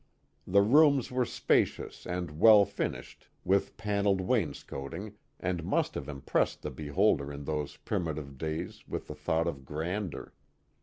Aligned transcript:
The 0.47 0.63
rooms 0.63 1.11
were 1.11 1.25
spacious 1.25 2.07
and 2.07 2.39
well 2.39 2.65
finished, 2.65 3.29
with 3.45 3.77
panelled 3.77 4.19
wainscoting, 4.19 5.13
and 5.39 5.63
must 5.63 5.93
have 5.93 6.09
impressed 6.09 6.63
the 6.63 6.71
beholder 6.71 7.31
in 7.31 7.43
those 7.43 7.77
primitive 7.77 8.35
days 8.39 8.83
with 8.87 9.05
the 9.05 9.13
thought 9.13 9.45
of 9.45 9.63
grandeur. 9.63 10.33